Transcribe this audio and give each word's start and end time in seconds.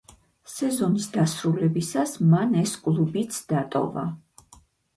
სეზონის 0.53 1.05
დასრულებისას 1.17 2.15
მან 2.33 2.59
ეს 2.63 2.75
კლუბიც 2.89 3.41
დატოვა. 3.55 4.09